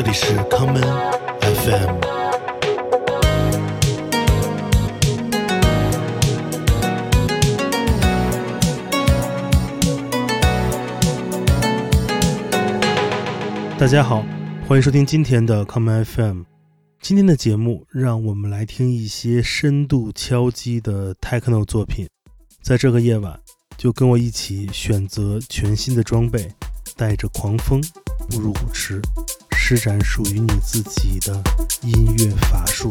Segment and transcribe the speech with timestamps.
[0.00, 0.80] 这里是康门
[1.40, 1.98] FM。
[13.76, 14.24] 大家好，
[14.68, 16.42] 欢迎收听今天的康门 FM。
[17.00, 22.06] 今天的节目，让我们来听一些深度敲击的 techno 作品。
[22.62, 23.36] 在这个夜晚，
[23.76, 26.48] 就跟我一起选择全新的装备，
[26.96, 27.82] 带着狂风
[28.30, 29.02] 步入舞池，
[29.70, 31.42] 施展属于你自己的
[31.82, 32.88] 音乐法术。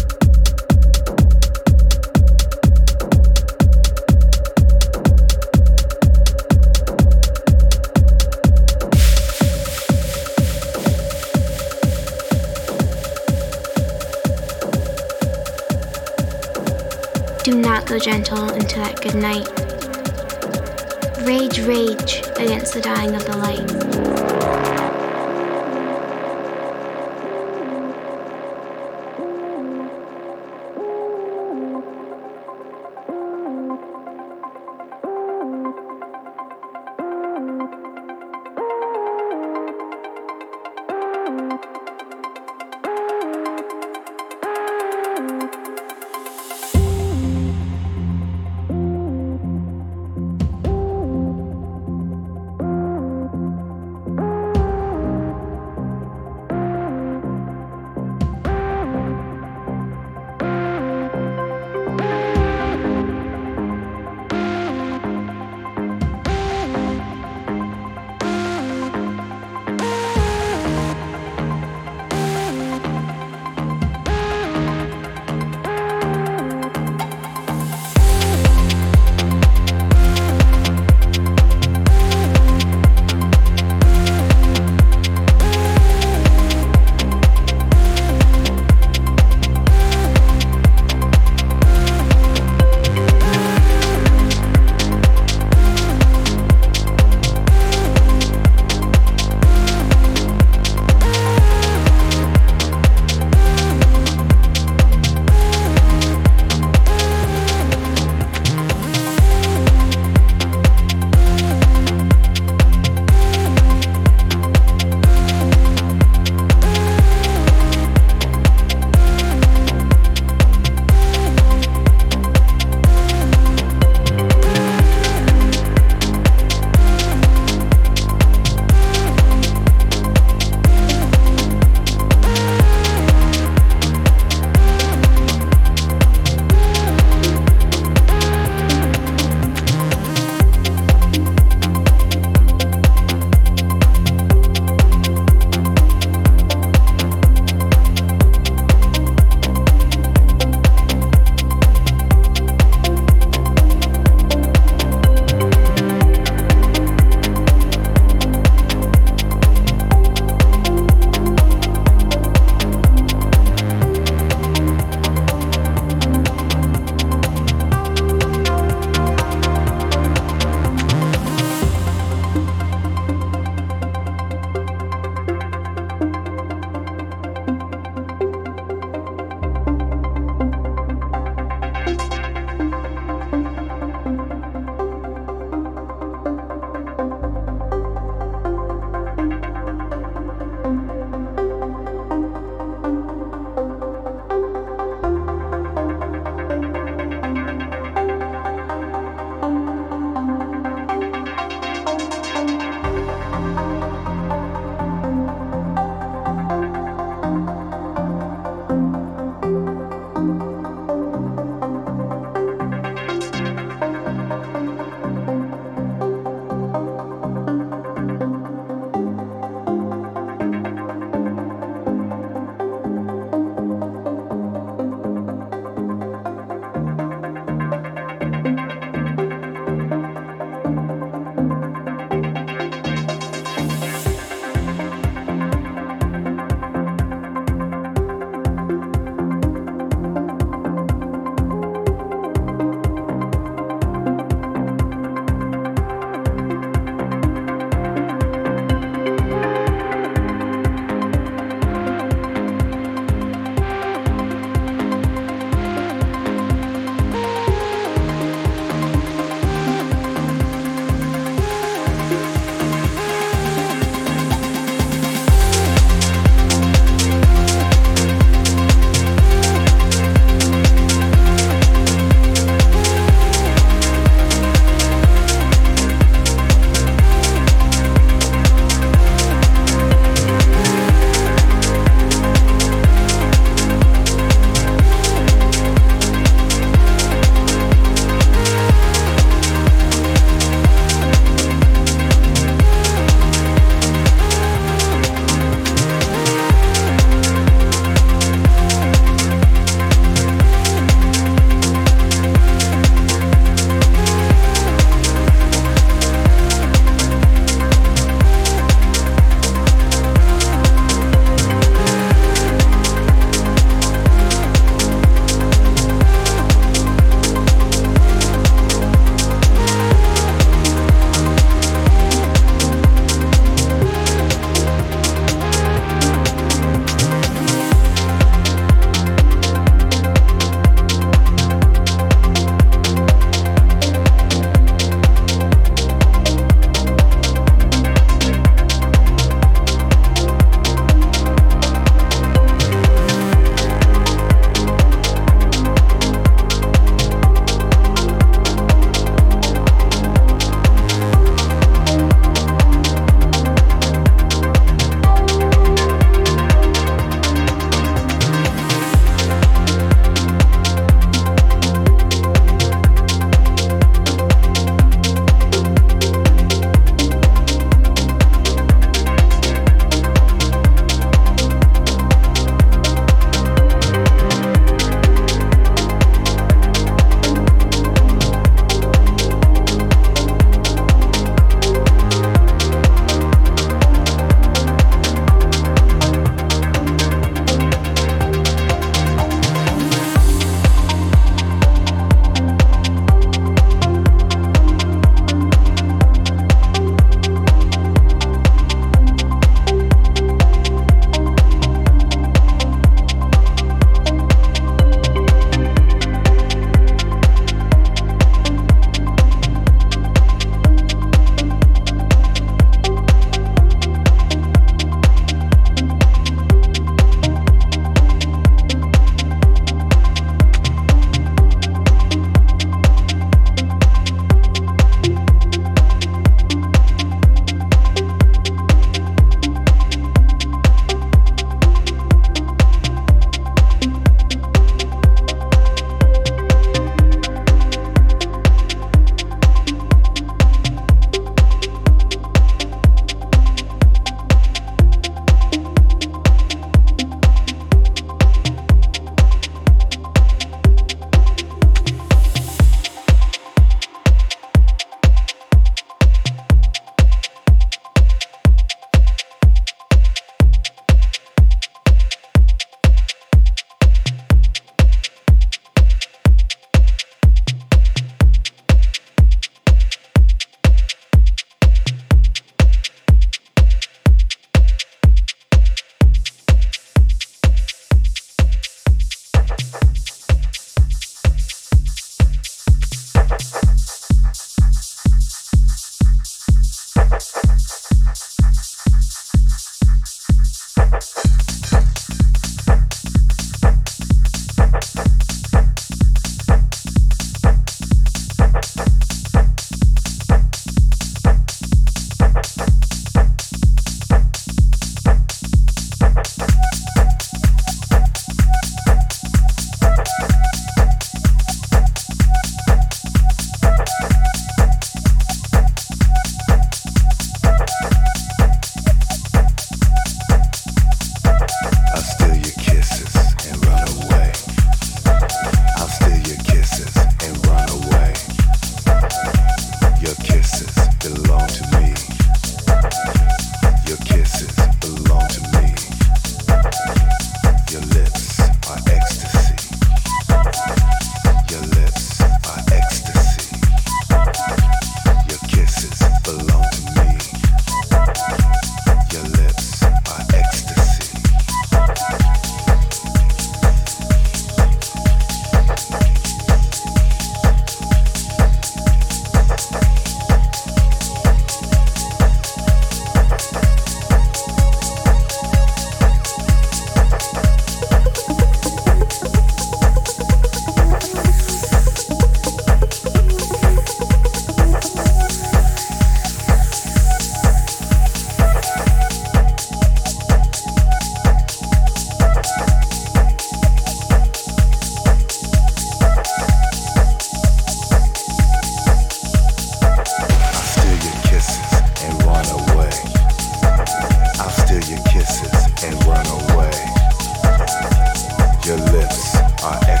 [599.71, 600.00] are